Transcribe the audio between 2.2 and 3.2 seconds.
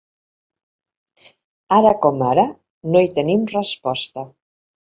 ara, no hi